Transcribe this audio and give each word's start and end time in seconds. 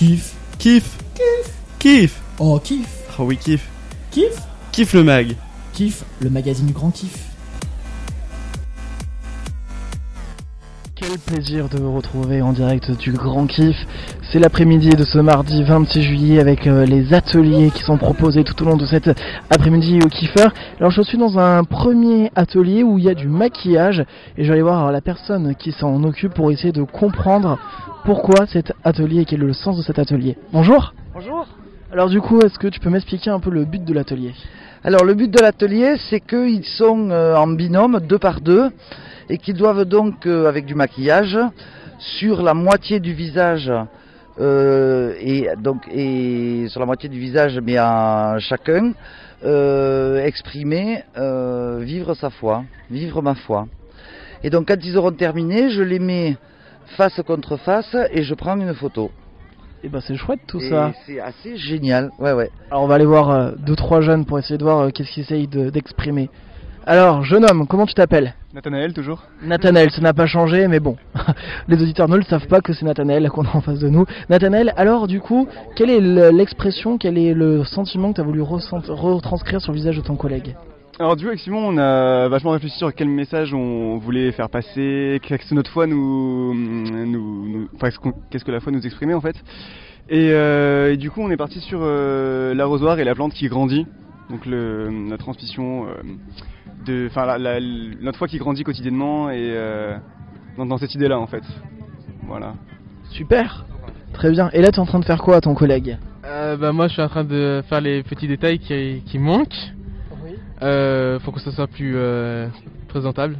Kiff. 0.00 0.32
Kiff. 0.58 0.96
Kiff. 1.14 1.52
Kiff. 1.78 2.22
Oh, 2.38 2.58
kiff. 2.58 2.88
Oh 3.18 3.24
oui, 3.24 3.36
kiff. 3.36 3.68
Kiff. 4.10 4.40
Kiff 4.72 4.94
le 4.94 5.04
mag. 5.04 5.36
Kiff, 5.74 6.04
le 6.20 6.30
magazine 6.30 6.64
du 6.64 6.72
grand 6.72 6.90
kiff. 6.90 7.29
Plaisir 11.30 11.68
de 11.68 11.78
vous 11.78 11.94
retrouver 11.94 12.42
en 12.42 12.52
direct 12.52 12.90
du 12.98 13.12
Grand 13.12 13.46
Kiff. 13.46 13.76
C'est 14.32 14.40
l'après-midi 14.40 14.88
de 14.90 15.04
ce 15.04 15.18
mardi 15.18 15.62
26 15.62 16.02
juillet 16.02 16.40
avec 16.40 16.66
euh, 16.66 16.84
les 16.84 17.14
ateliers 17.14 17.70
qui 17.70 17.84
sont 17.84 17.98
proposés 17.98 18.42
tout 18.42 18.60
au 18.62 18.66
long 18.66 18.76
de 18.76 18.84
cet 18.84 19.08
après-midi 19.48 20.00
au 20.04 20.08
Kiffer. 20.08 20.48
Alors 20.80 20.90
je 20.90 21.02
suis 21.02 21.18
dans 21.18 21.38
un 21.38 21.62
premier 21.62 22.32
atelier 22.34 22.82
où 22.82 22.98
il 22.98 23.04
y 23.04 23.08
a 23.08 23.14
du 23.14 23.28
maquillage 23.28 24.04
et 24.36 24.42
je 24.42 24.48
vais 24.48 24.54
aller 24.54 24.62
voir 24.62 24.90
la 24.90 25.00
personne 25.00 25.54
qui 25.54 25.70
s'en 25.70 26.02
occupe 26.02 26.34
pour 26.34 26.50
essayer 26.50 26.72
de 26.72 26.82
comprendre 26.82 27.60
pourquoi 28.04 28.46
cet 28.46 28.72
atelier 28.82 29.20
et 29.20 29.24
quel 29.24 29.40
est 29.42 29.46
le 29.46 29.52
sens 29.52 29.76
de 29.76 29.82
cet 29.82 30.00
atelier. 30.00 30.36
Bonjour 30.52 30.94
Bonjour. 31.14 31.46
Alors 31.92 32.08
du 32.08 32.20
coup, 32.20 32.40
est-ce 32.40 32.58
que 32.58 32.66
tu 32.66 32.80
peux 32.80 32.90
m'expliquer 32.90 33.30
un 33.30 33.38
peu 33.38 33.50
le 33.50 33.64
but 33.64 33.84
de 33.84 33.94
l'atelier? 33.94 34.34
Alors 34.82 35.04
le 35.04 35.14
but 35.14 35.30
de 35.30 35.40
l'atelier, 35.40 35.94
c'est 36.08 36.20
qu'ils 36.20 36.64
sont 36.64 37.10
euh, 37.10 37.36
en 37.36 37.46
binôme, 37.46 38.00
deux 38.00 38.18
par 38.18 38.40
deux, 38.40 38.70
et 39.30 39.38
qu'ils 39.38 39.56
doivent 39.56 39.84
donc, 39.86 40.26
euh, 40.26 40.46
avec 40.48 40.66
du 40.66 40.74
maquillage, 40.74 41.38
sur 41.98 42.42
la 42.42 42.52
moitié 42.52 43.00
du 43.00 43.12
visage, 43.14 43.72
euh, 44.40 45.14
et 45.20 45.48
donc 45.58 45.86
et 45.92 46.66
sur 46.68 46.80
la 46.80 46.86
moitié 46.86 47.08
du 47.08 47.18
visage, 47.18 47.58
mais 47.62 47.76
à 47.78 48.36
chacun, 48.40 48.92
euh, 49.44 50.22
exprimer, 50.24 51.04
vivre 51.80 52.14
sa 52.14 52.30
foi, 52.30 52.64
vivre 52.90 53.22
ma 53.22 53.34
foi. 53.34 53.66
Et 54.42 54.50
donc 54.50 54.68
quand 54.68 54.82
ils 54.84 54.96
auront 54.98 55.12
terminé, 55.12 55.70
je 55.70 55.82
les 55.82 55.98
mets 55.98 56.36
face 56.96 57.20
contre 57.26 57.56
face 57.56 57.94
et 58.12 58.22
je 58.22 58.34
prends 58.34 58.58
une 58.58 58.74
photo. 58.74 59.10
Eh 59.82 59.88
ben 59.88 60.00
c'est 60.00 60.16
chouette 60.16 60.40
tout 60.46 60.60
Et 60.60 60.68
ça. 60.68 60.92
C'est 61.06 61.20
assez 61.20 61.56
génial, 61.56 62.10
ouais 62.18 62.32
ouais. 62.32 62.50
Alors 62.70 62.82
on 62.82 62.86
va 62.86 62.96
aller 62.96 63.06
voir 63.06 63.30
euh, 63.30 63.52
deux 63.58 63.76
trois 63.76 64.00
jeunes 64.02 64.24
pour 64.26 64.38
essayer 64.38 64.58
de 64.58 64.64
voir 64.64 64.78
euh, 64.80 64.90
qu'est-ce 64.90 65.10
qu'ils 65.10 65.22
essayent 65.22 65.46
de- 65.48 65.70
d'exprimer. 65.70 66.28
Alors 66.86 67.22
jeune 67.24 67.44
homme, 67.50 67.66
comment 67.66 67.86
tu 67.86 67.94
t'appelles? 67.94 68.34
Nathanaël 68.52 68.92
toujours 68.92 69.22
Nathanaël, 69.42 69.90
ça 69.92 70.00
n'a 70.00 70.12
pas 70.12 70.26
changé, 70.26 70.66
mais 70.66 70.80
bon, 70.80 70.96
les 71.68 71.80
auditeurs 71.80 72.08
ne 72.08 72.16
le 72.16 72.22
savent 72.24 72.48
pas 72.48 72.60
que 72.60 72.72
c'est 72.72 72.84
Nathanaël 72.84 73.28
qu'on 73.30 73.44
a 73.44 73.56
en 73.56 73.60
face 73.60 73.78
de 73.78 73.88
nous. 73.88 74.06
Nathanaël, 74.28 74.72
alors 74.76 75.06
du 75.06 75.20
coup, 75.20 75.46
quelle 75.76 75.88
est 75.90 76.00
le- 76.00 76.30
l'expression, 76.30 76.98
quel 76.98 77.16
est 77.16 77.32
le 77.32 77.64
sentiment 77.64 78.10
que 78.10 78.16
tu 78.16 78.20
as 78.22 78.24
voulu 78.24 78.42
retranscrire 78.42 79.60
sur 79.60 79.70
le 79.72 79.76
visage 79.78 79.96
de 79.96 80.02
ton 80.02 80.16
collègue? 80.16 80.56
Alors 80.98 81.16
du 81.16 81.22
coup 81.24 81.28
avec 81.28 81.40
Simon 81.40 81.68
on 81.68 81.78
a 81.78 82.28
vachement 82.28 82.50
réfléchi 82.50 82.76
sur 82.76 82.92
quel 82.94 83.08
message 83.08 83.54
on 83.54 83.96
voulait 83.98 84.32
faire 84.32 84.50
passer, 84.50 85.18
qu'est-ce 85.22 85.48
que 85.48 85.54
notre 85.54 85.70
foi 85.70 85.86
nous... 85.86 86.52
nous, 86.52 87.06
nous- 87.48 87.68
enfin, 87.76 87.88
qu'est-ce 88.30 88.44
que 88.44 88.50
la 88.50 88.60
foi 88.60 88.70
nous 88.72 88.84
exprimait 88.84 89.14
en 89.14 89.20
fait. 89.22 89.36
Et, 90.10 90.30
euh, 90.32 90.92
et 90.92 90.96
du 90.98 91.10
coup 91.10 91.22
on 91.22 91.30
est 91.30 91.36
parti 91.38 91.60
sur 91.60 91.78
euh, 91.82 92.52
l'arrosoir 92.52 92.98
et 92.98 93.04
la 93.04 93.14
plante 93.14 93.32
qui 93.32 93.46
grandit, 93.48 93.86
donc 94.28 94.44
le, 94.44 94.90
la 95.08 95.16
transmission 95.16 95.86
euh, 95.86 95.92
de... 96.86 97.06
Enfin 97.10 97.26
la, 97.26 97.38
la- 97.38 97.60
notre 98.00 98.18
foi 98.18 98.28
qui 98.28 98.38
grandit 98.38 98.64
quotidiennement 98.64 99.30
et 99.30 99.52
euh, 99.54 99.96
dans, 100.56 100.66
dans 100.66 100.78
cette 100.78 100.94
idée 100.94 101.08
là 101.08 101.18
en 101.18 101.26
fait. 101.26 101.42
Voilà. 102.26 102.54
Super 103.10 103.66
Très 104.12 104.30
bien. 104.30 104.50
Et 104.52 104.60
là, 104.60 104.70
tu 104.72 104.76
es 104.76 104.80
en 104.80 104.86
train 104.86 104.98
de 104.98 105.04
faire 105.04 105.22
quoi 105.22 105.36
à 105.36 105.40
ton 105.40 105.54
collègue? 105.54 105.96
Euh, 106.26 106.56
bah 106.56 106.72
moi 106.72 106.88
je 106.88 106.94
suis 106.94 107.02
en 107.02 107.08
train 107.08 107.24
de 107.24 107.62
faire 107.68 107.80
les 107.80 108.02
petits 108.02 108.26
détails 108.28 108.58
qui, 108.58 109.02
qui 109.06 109.18
manquent. 109.18 109.72
Euh, 110.62 111.18
faut 111.20 111.32
que 111.32 111.40
ça 111.40 111.52
soit 111.52 111.68
plus 111.68 111.94
euh, 111.96 112.48
présentable. 112.88 113.36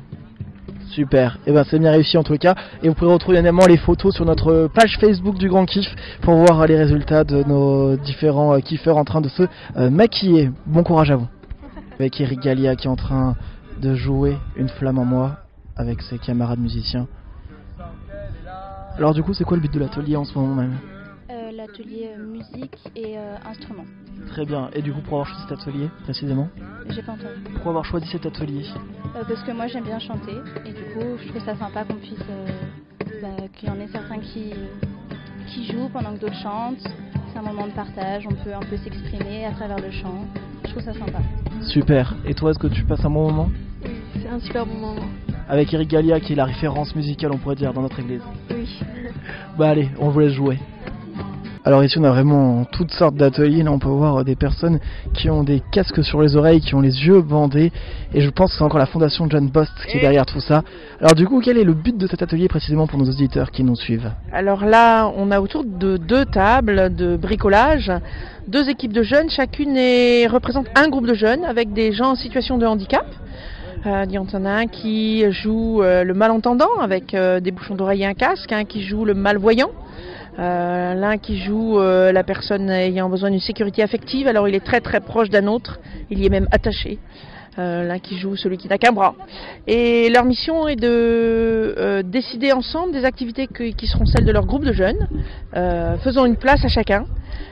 Super, 0.88 1.38
et 1.46 1.52
ben 1.52 1.62
c'est 1.64 1.78
bien 1.78 1.91
réussi 1.92 2.16
en 2.16 2.22
tout 2.24 2.36
cas. 2.36 2.55
Et 2.83 2.88
vous 2.88 2.94
pourrez 2.94 3.12
retrouver 3.12 3.38
également 3.38 3.66
les 3.66 3.77
photos 3.77 4.14
sur 4.14 4.24
notre 4.24 4.68
page 4.74 4.96
Facebook 4.98 5.36
du 5.38 5.48
Grand 5.48 5.66
Kiff 5.66 5.86
pour 6.22 6.34
voir 6.34 6.66
les 6.66 6.77
résultats 6.77 7.22
de 7.22 7.44
nos 7.44 7.96
différents 7.96 8.58
kiffeurs 8.61 8.96
en 8.96 9.05
train 9.05 9.20
de 9.20 9.28
se 9.28 9.44
euh, 9.77 9.91
maquiller. 9.91 10.50
Bon 10.66 10.83
courage 10.83 11.11
à 11.11 11.17
vous. 11.17 11.29
Avec 12.00 12.18
Eric 12.18 12.40
Gallia 12.40 12.77
qui 12.77 12.86
est 12.86 12.90
en 12.90 12.96
train 12.96 13.36
de 13.78 13.94
jouer 13.94 14.38
Une 14.56 14.70
flamme 14.70 14.98
en 14.98 15.05
moi 15.05 15.36
avec 15.77 16.00
ses 16.00 16.18
camarades 16.18 16.58
musiciens. 16.58 17.06
Alors 18.96 19.12
du 19.12 19.22
coup 19.22 19.34
c'est 19.34 19.44
quoi 19.44 19.58
le 19.58 19.61
but 19.61 19.74
de 19.74 19.80
l'atelier 19.80 20.16
en 20.16 20.24
ce 20.24 20.33
moment 20.38 20.55
même? 20.55 20.78
Euh, 21.30 21.50
l'atelier 21.52 22.12
euh, 22.16 22.24
musique 22.24 22.78
et 22.96 23.18
euh, 23.18 23.36
instruments. 23.44 23.84
Très 24.28 24.46
bien, 24.46 24.70
et 24.72 24.80
du 24.80 24.94
coup 24.94 25.02
pour 25.02 25.20
avoir 25.20 25.27
choisi 25.27 25.42
cet 25.46 25.61
atelier 25.61 25.90
précisément? 26.05 26.48
J'ai 26.88 27.02
pas 27.02 27.12
entendu. 27.12 27.58
Pour 27.58 27.68
avoir 27.68 27.84
choisi 27.84 28.06
cet 28.06 28.24
atelier? 28.24 28.64
Euh, 29.14 29.22
parce 29.28 29.42
que 29.42 29.52
moi 29.52 29.67
j'aime 29.67 29.84
bien 29.84 29.98
chanter 29.98 30.36
et 30.64 30.72
du 30.72 30.84
coup 30.94 31.18
je 31.22 31.28
trouve 31.28 31.44
ça 31.44 31.55
sympa 31.55 31.84
qu'on 31.84 31.96
puisse, 31.96 32.24
bah, 33.20 33.28
qu'il 33.55 33.68
y 33.68 33.72
en 33.72 33.78
ait 33.78 33.88
certains 33.88 34.20
qui, 34.20 34.55
qui 35.48 35.70
jouent 35.70 35.90
pendant 35.92 36.14
que 36.14 36.20
d'autres 36.20 36.40
chantent. 36.42 36.88
C'est 37.30 37.38
un 37.38 37.42
moment 37.42 37.67
de 37.67 37.72
partage, 37.72 38.27
on 38.27 38.34
peut 38.42 38.55
un 38.55 38.61
peu 38.70 38.78
s'exprimer 38.78 39.44
à 39.44 39.50
travers 39.50 39.78
le 39.78 39.90
chant. 39.90 40.24
Je 40.64 40.70
trouve 40.70 40.82
ça 40.82 40.94
sympa. 40.94 41.18
Super, 41.63 42.15
et 42.25 42.35
toi 42.35 42.51
est-ce 42.51 42.59
que 42.59 42.67
tu 42.67 42.85
passes 42.85 43.05
un 43.05 43.11
bon 43.11 43.31
moment 43.31 43.51
Oui, 43.85 43.91
c'est 44.21 44.29
un 44.29 44.41
super 44.41 44.67
bon 44.67 44.75
moment. 44.75 45.07
Avec 45.48 45.73
Eric 45.75 45.91
Gallia 45.91 46.21
qui 46.21 46.33
est 46.33 46.37
la 46.37 46.45
référence 46.45 46.95
musicale 46.95 47.33
on 47.33 47.39
pourrait 47.39 47.57
dire 47.57 47.73
dans 47.73 47.83
notre 47.83 48.01
église. 48.01 48.23
Oui. 48.51 48.69
Bah 49.59 49.71
allez, 49.71 49.89
on 49.98 50.09
vous 50.09 50.21
laisse 50.21 50.33
jouer. 50.33 50.59
Alors 51.63 51.85
ici 51.85 51.98
on 51.98 52.05
a 52.05 52.11
vraiment 52.11 52.65
toutes 52.65 52.91
sortes 52.91 53.17
d'ateliers, 53.17 53.63
on 53.69 53.79
peut 53.79 53.89
voir 53.89 54.21
euh, 54.21 54.25
des 54.25 54.35
personnes 54.35 54.81
qui 55.13 55.29
ont 55.29 55.43
des 55.43 55.63
casques 55.71 56.03
sur 56.03 56.23
les 56.23 56.35
oreilles, 56.35 56.63
qui 56.63 56.75
ont 56.75 56.81
les 56.81 57.05
yeux 57.05 57.21
bandés, 57.21 57.71
et 58.15 58.23
je 58.23 58.31
pense 58.31 58.53
que 58.53 58.57
c'est 58.57 58.65
encore 58.65 58.79
la 58.79 58.87
fondation 58.87 59.29
John 59.29 59.47
Bost 59.47 59.73
qui 59.87 59.98
est 59.98 60.01
derrière 60.01 60.25
tout 60.25 60.41
ça. 60.41 60.63
Alors 61.01 61.15
du 61.15 61.27
coup 61.27 61.43
quel 61.45 61.59
est 61.59 61.65
le 61.65 61.75
but 61.75 61.98
de 61.98 62.07
cet 62.07 62.23
atelier 62.23 62.48
précisément 62.48 62.87
pour 62.87 62.98
nos 62.98 63.05
auditeurs 63.05 63.51
qui 63.51 63.63
nous 63.63 63.77
suivent? 63.77 64.11
Alors 64.33 64.65
là, 64.65 65.13
on 65.19 65.31
a 65.31 65.39
autour 65.39 65.65
de 65.65 65.98
deux 65.98 66.25
tables 66.25 66.95
de 66.95 67.19
bricolage, 67.19 67.92
deux 68.48 68.71
équipes 68.71 68.95
de 68.95 69.03
jeunes, 69.03 69.29
chacune 69.29 69.77
représente 70.31 70.67
un 70.75 70.89
groupe 70.89 71.07
de 71.07 71.15
jeunes 71.15 71.45
avec 71.45 71.75
des 71.75 71.92
gens 71.92 72.13
en 72.13 72.17
situation 72.17 72.57
de 72.57 72.65
handicap. 72.65 73.05
Euh, 73.85 74.05
il 74.09 74.13
y 74.13 74.19
en 74.19 74.27
a 74.47 74.51
un 74.51 74.67
qui 74.67 75.31
joue 75.31 75.83
euh, 75.83 76.05
le 76.05 76.15
malentendant 76.15 76.75
avec 76.81 77.15
des 77.15 77.51
bouchons 77.51 77.75
d'oreille 77.75 78.03
et 78.03 78.07
un 78.07 78.15
casque, 78.15 78.51
un 78.51 78.65
qui 78.65 78.83
joue 78.83 79.05
le 79.05 79.13
malvoyant, 79.13 79.71
euh, 80.39 80.95
l'un 80.95 81.18
qui 81.18 81.39
joue 81.39 81.79
euh, 81.79 82.13
la 82.13 82.23
personne 82.23 82.70
ayant 82.70 83.08
besoin 83.08 83.30
d'une 83.30 83.41
sécurité 83.41 83.83
affective, 83.83 84.29
alors 84.29 84.48
il 84.48 84.55
est 84.55 84.64
très 84.64 84.80
très 84.80 85.01
proche 85.01 85.29
d'un 85.29 85.46
autre, 85.46 85.80
il 86.11 86.18
y 86.20 86.27
est 86.27 86.30
même 86.30 86.48
attaché. 86.51 86.98
Euh, 87.58 87.83
l'un 87.83 87.98
qui 87.98 88.17
joue 88.17 88.36
celui 88.36 88.57
qui 88.57 88.68
n'a 88.68 88.79
qu'un 88.79 88.92
bras. 88.92 89.17
Et 89.67 90.08
leur 90.08 90.24
mission 90.24 90.68
est 90.68 90.77
de 90.77 92.01
décider 92.05 92.52
ensemble 92.52 92.92
des 92.92 93.05
activités 93.05 93.48
qui 93.48 93.86
seront 93.89 94.07
celles 94.07 94.24
de 94.24 94.30
leur 94.30 94.46
groupe 94.46 94.64
de 94.64 94.73
jeunes, 94.73 95.08
faisant 95.98 96.27
une 96.27 96.36
place 96.36 96.64
à 96.64 96.68
chacun, 96.68 97.07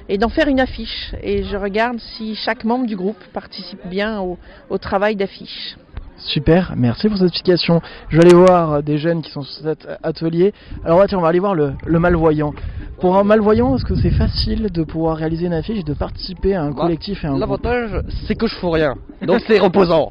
et 0.08 0.16
d'en 0.16 0.28
faire 0.28 0.46
une 0.46 0.60
affiche. 0.60 1.12
Et 1.20 1.42
je 1.42 1.56
regarde 1.56 1.98
si 1.98 2.36
chaque 2.36 2.62
membre 2.62 2.86
du 2.86 2.94
groupe 2.94 3.22
participe 3.32 3.84
bien 3.88 4.22
au 4.70 4.78
travail 4.78 5.16
d'affiche. 5.16 5.76
Super, 6.18 6.74
merci 6.76 7.08
pour 7.08 7.16
cette 7.18 7.28
explication. 7.28 7.80
Je 8.08 8.18
vais 8.18 8.24
aller 8.26 8.34
voir 8.34 8.72
euh, 8.72 8.82
des 8.82 8.98
jeunes 8.98 9.22
qui 9.22 9.30
sont 9.30 9.42
sur 9.42 9.62
cet 9.62 9.86
atelier. 10.02 10.52
Alors 10.84 11.02
tiens, 11.08 11.18
on 11.18 11.22
va 11.22 11.28
aller 11.28 11.38
voir 11.38 11.54
le, 11.54 11.72
le 11.86 11.98
malvoyant. 11.98 12.52
Pour 13.00 13.16
un 13.16 13.22
malvoyant, 13.24 13.76
est-ce 13.76 13.84
que 13.84 13.94
c'est 13.94 14.10
facile 14.10 14.68
de 14.72 14.82
pouvoir 14.82 15.16
réaliser 15.16 15.46
une 15.46 15.52
affiche 15.52 15.78
et 15.78 15.82
de 15.84 15.94
participer 15.94 16.54
à 16.56 16.62
un 16.64 16.70
Bah, 16.70 16.82
collectif 16.82 17.22
et 17.24 17.28
à 17.28 17.32
un 17.32 17.38
L'avantage, 17.38 18.02
c'est 18.26 18.34
que 18.34 18.46
je 18.48 18.54
fous 18.56 18.70
rien. 18.70 18.94
Donc 19.26 19.40
c'est 19.46 19.58
reposant. 19.58 20.10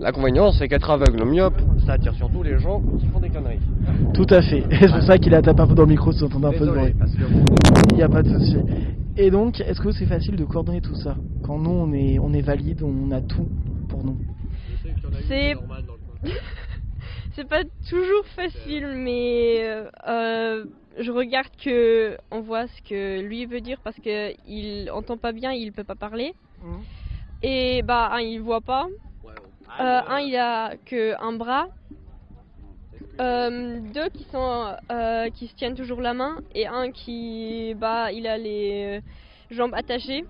L'inconvénient, 0.00 0.52
c'est 0.52 0.68
qu'être 0.68 0.88
aveugle, 0.90 1.24
myope, 1.24 1.60
ça 1.84 1.94
attire 1.94 2.14
surtout 2.14 2.42
les 2.42 2.58
gens 2.58 2.80
qui 3.00 3.06
font 3.08 3.18
des 3.18 3.30
conneries. 3.30 3.58
Tout 4.14 4.26
à 4.30 4.40
fait. 4.42 4.64
Et 4.70 4.76
c'est 4.80 4.88
pour 4.88 5.02
ça 5.02 5.18
qu'il 5.18 5.34
a 5.34 5.42
tapé 5.42 5.60
un 5.60 5.66
peu 5.66 5.74
dans 5.74 5.82
le 5.82 5.88
micro 5.88 6.12
si 6.12 6.20
vous 6.20 6.26
entendez 6.26 6.46
un 6.46 6.58
peu 6.58 6.66
de 6.66 6.70
bruit. 6.70 6.94
Il 7.90 7.96
n'y 7.96 8.02
a 8.02 8.08
pas 8.08 8.22
de 8.22 8.28
souci. 8.38 8.56
Et 9.16 9.30
donc, 9.32 9.60
est-ce 9.60 9.80
que 9.80 9.90
c'est 9.90 10.06
facile 10.06 10.36
de 10.36 10.44
coordonner 10.44 10.80
tout 10.80 10.94
ça? 10.94 11.16
Quand 11.44 11.58
nous, 11.58 11.70
on 11.72 11.92
est, 11.92 12.18
on 12.20 12.32
est 12.32 12.40
valide, 12.40 12.82
on 12.84 13.10
a 13.10 13.20
tout 13.20 13.48
pour 13.88 14.04
nous. 14.04 14.16
C'est 15.28 15.54
c'est 17.34 17.48
pas 17.48 17.62
toujours 17.88 18.26
facile, 18.34 18.86
mais 18.88 19.60
euh, 19.62 19.88
euh, 20.08 20.64
je 20.98 21.10
regarde 21.12 21.54
que 21.62 22.16
on 22.30 22.40
voit 22.40 22.66
ce 22.66 22.82
que 22.82 23.20
lui 23.20 23.46
veut 23.46 23.60
dire 23.60 23.78
parce 23.84 23.96
que 23.96 24.32
il 24.46 24.90
entend 24.90 25.16
pas 25.16 25.32
bien, 25.32 25.52
il 25.52 25.72
peut 25.72 25.84
pas 25.84 25.94
parler. 25.94 26.34
Et 27.42 27.82
bah 27.82 28.08
un 28.12 28.20
il 28.20 28.40
voit 28.40 28.60
pas, 28.60 28.86
Euh, 29.80 30.00
un 30.08 30.18
il 30.20 30.34
a 30.36 30.74
que 30.86 31.14
un 31.22 31.32
bras, 31.32 31.68
Euh, 33.20 33.80
deux 33.94 34.08
qui 34.10 34.24
sont 34.32 34.76
qui 35.34 35.46
se 35.48 35.54
tiennent 35.54 35.74
toujours 35.74 36.00
la 36.00 36.14
main 36.14 36.36
et 36.54 36.66
un 36.66 36.90
qui 36.90 37.74
bah 37.76 38.10
il 38.12 38.26
a 38.26 38.36
les 38.38 39.00
jambes 39.50 39.74
attachées. 39.74 40.24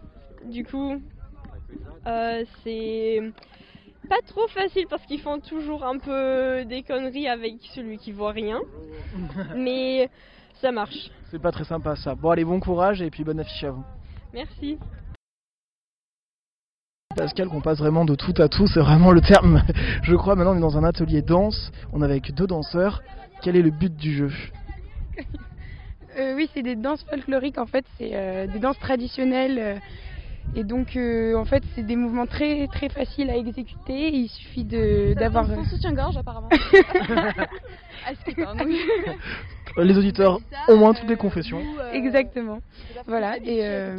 Du 0.44 0.64
coup 0.64 1.00
c'est 2.64 3.20
pas 4.08 4.20
trop 4.26 4.48
facile 4.48 4.86
parce 4.88 5.04
qu'ils 5.06 5.20
font 5.20 5.38
toujours 5.38 5.84
un 5.84 5.98
peu 5.98 6.64
des 6.64 6.82
conneries 6.82 7.28
avec 7.28 7.56
celui 7.74 7.98
qui 7.98 8.12
voit 8.12 8.32
rien. 8.32 8.60
Mais 9.56 10.08
ça 10.60 10.72
marche. 10.72 11.10
C'est 11.30 11.40
pas 11.40 11.52
très 11.52 11.64
sympa 11.64 11.94
ça. 11.96 12.14
Bon, 12.14 12.30
allez, 12.30 12.44
bon 12.44 12.60
courage 12.60 13.02
et 13.02 13.10
puis 13.10 13.24
bonne 13.24 13.40
affiche 13.40 13.64
à 13.64 13.70
vous. 13.70 13.84
Merci. 14.32 14.78
Pascal, 17.16 17.48
qu'on 17.48 17.60
passe 17.60 17.78
vraiment 17.78 18.04
de 18.04 18.14
tout 18.14 18.34
à 18.38 18.48
tout, 18.48 18.66
c'est 18.66 18.80
vraiment 18.80 19.10
le 19.10 19.20
terme. 19.20 19.62
Je 20.02 20.14
crois 20.14 20.36
maintenant 20.36 20.52
on 20.52 20.56
est 20.56 20.60
dans 20.60 20.78
un 20.78 20.84
atelier 20.84 21.20
danse, 21.20 21.72
on 21.92 22.00
est 22.02 22.04
avec 22.04 22.32
deux 22.32 22.46
danseurs. 22.46 23.02
Quel 23.42 23.56
est 23.56 23.62
le 23.62 23.70
but 23.70 23.94
du 23.94 24.16
jeu? 24.16 24.32
Euh, 26.16 26.34
oui, 26.34 26.50
c'est 26.52 26.62
des 26.64 26.74
danses 26.74 27.04
folkloriques 27.04 27.58
en 27.58 27.66
fait, 27.66 27.84
c'est 27.96 28.10
euh, 28.14 28.48
des 28.48 28.58
danses 28.58 28.78
traditionnelles. 28.80 29.58
euh, 29.60 29.76
et 30.54 30.64
donc 30.64 30.96
euh, 30.96 31.34
en 31.34 31.44
fait, 31.44 31.62
c'est 31.74 31.82
des 31.82 31.96
mouvements 31.96 32.26
très 32.26 32.66
très 32.68 32.88
faciles 32.88 33.30
à 33.30 33.36
exécuter. 33.36 34.10
Il 34.12 34.28
suffit 34.28 34.64
de 34.64 35.14
d'avoir. 35.14 35.46
Son 35.46 35.64
soutien-gorge 35.64 36.16
apparemment. 36.16 36.48
Ah. 38.06 38.12
Euh, 39.76 39.84
Les 39.84 39.98
auditeurs 39.98 40.38
au 40.68 40.76
moins 40.76 40.94
toutes 40.94 41.08
les 41.08 41.16
confessions. 41.16 41.60
Exactement. 41.92 42.60
Voilà. 43.06 43.36
Et 43.38 43.66
euh, 43.66 43.98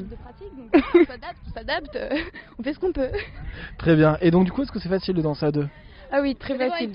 on 0.73 1.05
s'adapte, 1.05 1.37
on 1.47 1.53
s'adapte, 1.53 1.95
euh, 1.95 2.09
on 2.59 2.63
fait 2.63 2.73
ce 2.73 2.79
qu'on 2.79 2.91
peut. 2.93 3.09
Très 3.77 3.95
bien. 3.95 4.17
Et 4.21 4.31
donc 4.31 4.45
du 4.45 4.51
coup, 4.51 4.61
est-ce 4.63 4.71
que 4.71 4.79
c'est 4.79 4.89
facile 4.89 5.15
de 5.15 5.21
danser 5.21 5.45
à 5.45 5.51
deux? 5.51 5.67
Ah 6.11 6.21
oui, 6.21 6.35
très 6.35 6.57
facile. 6.57 6.91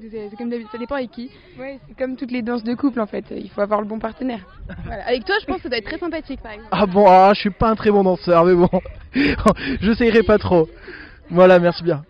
C'est 0.00 0.36
comme 0.36 0.48
d'habitude, 0.48 0.70
ça 0.72 0.78
dépend 0.78 0.94
avec 0.96 1.10
qui. 1.10 1.30
Ouais, 1.58 1.78
c'est 1.86 1.96
comme 1.96 2.16
toutes 2.16 2.30
les 2.30 2.42
danses 2.42 2.64
de 2.64 2.74
couple 2.74 3.00
en 3.00 3.06
fait. 3.06 3.24
Il 3.30 3.50
faut 3.50 3.60
avoir 3.60 3.80
le 3.80 3.86
bon 3.86 3.98
partenaire. 3.98 4.40
Voilà. 4.84 5.06
Avec 5.06 5.24
toi, 5.24 5.34
je 5.40 5.46
pense 5.46 5.56
que 5.58 5.62
ça 5.64 5.68
doit 5.68 5.78
être 5.78 5.84
très 5.86 5.98
sympathique 5.98 6.40
par 6.40 6.52
exemple. 6.52 6.70
Ah 6.72 6.86
bon, 6.86 7.04
ah, 7.06 7.32
je 7.34 7.40
suis 7.40 7.50
pas 7.50 7.70
un 7.70 7.74
très 7.76 7.90
bon 7.90 8.02
danseur, 8.02 8.44
mais 8.44 8.54
bon, 8.54 8.68
j'essayerai 9.80 10.22
pas 10.22 10.38
trop. 10.38 10.68
Voilà, 11.30 11.58
merci 11.58 11.82
bien. 11.84 12.04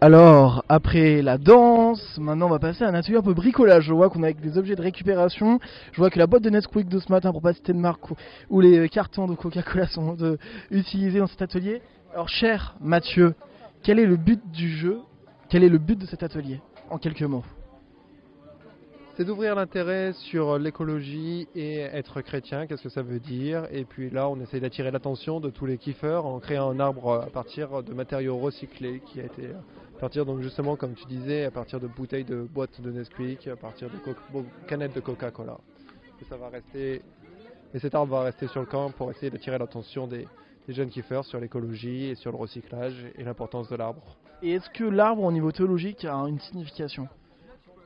Alors, 0.00 0.64
après 0.68 1.22
la 1.22 1.38
danse, 1.38 2.18
maintenant 2.18 2.46
on 2.46 2.50
va 2.50 2.58
passer 2.58 2.84
à 2.84 2.88
un 2.88 2.94
atelier 2.94 3.16
un 3.16 3.22
peu 3.22 3.32
bricolage. 3.32 3.84
Je 3.84 3.92
vois 3.94 4.10
qu'on 4.10 4.22
a 4.22 4.26
avec 4.26 4.40
des 4.40 4.58
objets 4.58 4.74
de 4.74 4.82
récupération. 4.82 5.60
Je 5.92 5.98
vois 5.98 6.10
que 6.10 6.18
la 6.18 6.26
boîte 6.26 6.42
de 6.42 6.50
Nesquik 6.50 6.88
de 6.88 6.98
ce 6.98 7.10
matin, 7.10 7.32
pour 7.32 7.40
pas 7.40 7.54
citer 7.54 7.72
de 7.72 7.78
marque, 7.78 8.10
ou, 8.10 8.16
ou 8.50 8.60
les 8.60 8.88
cartons 8.88 9.26
de 9.26 9.34
Coca-Cola 9.34 9.86
sont 9.86 10.12
de- 10.14 10.36
utilisés 10.70 11.20
dans 11.20 11.26
cet 11.26 11.40
atelier. 11.42 11.80
Alors, 12.12 12.28
cher 12.28 12.74
Mathieu, 12.80 13.34
quel 13.82 13.98
est 13.98 14.06
le 14.06 14.16
but 14.16 14.40
du 14.52 14.68
jeu? 14.68 14.98
Quel 15.48 15.62
est 15.64 15.68
le 15.68 15.78
but 15.78 15.98
de 15.98 16.06
cet 16.06 16.22
atelier? 16.22 16.60
En 16.90 16.98
quelques 16.98 17.22
mots. 17.22 17.44
C'est 19.16 19.24
d'ouvrir 19.24 19.54
l'intérêt 19.54 20.12
sur 20.12 20.58
l'écologie 20.58 21.46
et 21.54 21.78
être 21.78 22.20
chrétien, 22.20 22.66
qu'est-ce 22.66 22.82
que 22.82 22.88
ça 22.88 23.02
veut 23.02 23.20
dire. 23.20 23.66
Et 23.70 23.84
puis 23.84 24.10
là, 24.10 24.28
on 24.28 24.40
essaye 24.40 24.60
d'attirer 24.60 24.90
l'attention 24.90 25.38
de 25.38 25.50
tous 25.50 25.66
les 25.66 25.78
kiffeurs 25.78 26.26
en 26.26 26.40
créant 26.40 26.68
un 26.68 26.80
arbre 26.80 27.22
à 27.24 27.26
partir 27.26 27.82
de 27.82 27.94
matériaux 27.94 28.38
recyclés 28.38 29.00
qui 29.06 29.20
a 29.20 29.24
été 29.24 29.50
à 29.96 30.00
partir 30.00 30.26
donc 30.26 30.42
justement 30.42 30.74
comme 30.74 30.94
tu 30.94 31.06
disais 31.06 31.44
à 31.44 31.52
partir 31.52 31.78
de 31.78 31.86
bouteilles 31.86 32.24
de 32.24 32.42
boîtes 32.42 32.80
de 32.80 32.90
Nesquik, 32.90 33.46
à 33.46 33.56
partir 33.56 33.88
de 33.88 33.96
canettes 34.66 34.94
de 34.94 35.00
Coca-Cola. 35.00 35.58
Et 36.20 36.24
ça 36.24 36.36
va 36.36 36.48
rester 36.48 37.02
et 37.72 37.78
cet 37.78 37.94
arbre 37.94 38.12
va 38.12 38.22
rester 38.24 38.48
sur 38.48 38.60
le 38.60 38.66
camp 38.66 38.90
pour 38.90 39.10
essayer 39.10 39.30
d'attirer 39.30 39.58
l'attention 39.58 40.06
des, 40.06 40.26
des 40.66 40.74
jeunes 40.74 40.90
kiffeurs 40.90 41.24
sur 41.24 41.40
l'écologie 41.40 42.06
et 42.06 42.14
sur 42.16 42.32
le 42.32 42.36
recyclage 42.36 43.06
et 43.16 43.22
l'importance 43.22 43.68
de 43.68 43.76
l'arbre. 43.76 44.16
Et 44.44 44.50
est-ce 44.50 44.68
que 44.68 44.84
l'arbre, 44.84 45.22
au 45.22 45.32
niveau 45.32 45.52
théologique, 45.52 46.04
a 46.04 46.14
une 46.28 46.38
signification? 46.38 47.08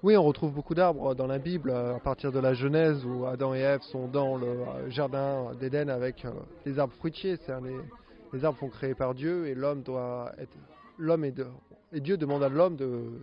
Oui, 0.03 0.17
on 0.17 0.25
retrouve 0.25 0.53
beaucoup 0.53 0.75
d'arbres 0.75 1.15
dans 1.15 1.29
la 1.29 1.39
Bible, 1.39 1.71
euh, 1.71 1.95
à 1.95 2.01
partir 2.01 2.33
de 2.33 2.41
la 2.41 2.53
Genèse, 2.53 3.05
où 3.05 3.27
Adam 3.27 3.55
et 3.55 3.61
Ève 3.61 3.81
sont 3.83 4.09
dans 4.09 4.37
le 4.37 4.49
euh, 4.49 4.91
jardin 4.91 5.53
d'Éden 5.61 5.89
avec 5.89 6.25
euh, 6.25 6.33
les 6.67 6.81
arbres 6.81 6.95
fruitiers. 6.95 7.37
Les, 7.63 7.77
les 8.33 8.45
arbres 8.45 8.59
sont 8.59 8.71
créés 8.71 8.97
par 8.97 9.15
Dieu 9.15 9.47
et 9.47 9.55
l'homme 9.55 9.83
doit 9.83 10.33
être. 10.37 10.51
L'homme 10.99 11.25
est 11.25 11.31
de, 11.31 11.47
et 11.93 12.01
Dieu 12.01 12.17
demande 12.17 12.43
à 12.43 12.49
l'homme 12.49 12.77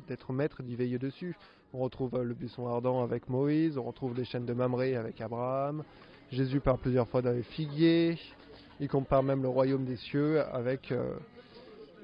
d'être 0.07 0.31
maître, 0.31 0.63
d'y 0.63 0.77
veiller 0.77 0.97
dessus. 0.97 1.35
On 1.73 1.79
retrouve 1.79 2.17
le 2.23 2.33
buisson 2.33 2.67
ardent 2.67 3.03
avec 3.03 3.27
Moïse, 3.27 3.77
on 3.77 3.83
retrouve 3.83 4.15
les 4.15 4.23
chaînes 4.23 4.45
de 4.45 4.53
Mamré 4.53 4.95
avec 4.95 5.19
Abraham. 5.19 5.83
Jésus 6.31 6.61
parle 6.61 6.77
plusieurs 6.77 7.09
fois 7.09 7.21
d'un 7.21 7.41
figuier. 7.41 8.17
Il 8.79 8.87
compare 8.87 9.23
même 9.23 9.41
le 9.41 9.49
royaume 9.49 9.83
des 9.83 9.97
cieux 9.97 10.41
avec 10.53 10.93